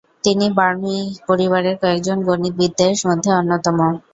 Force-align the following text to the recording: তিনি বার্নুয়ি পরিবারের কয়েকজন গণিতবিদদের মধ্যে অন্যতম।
তিনি 0.23 0.45
বার্নুয়ি 0.57 0.99
পরিবারের 1.27 1.75
কয়েকজন 1.81 2.17
গণিতবিদদের 2.27 2.93
মধ্যে 3.07 3.29
অন্যতম। 3.39 3.77